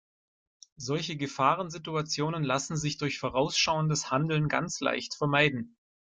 Solche 0.77 1.15
Gefahrensituationen 1.15 2.43
lassen 2.43 2.75
sich 2.75 2.97
durch 2.97 3.19
vorausschauendes 3.19 4.09
Handeln 4.09 4.47
ganz 4.47 4.79
leicht 4.79 5.13
vermeiden. 5.13 5.77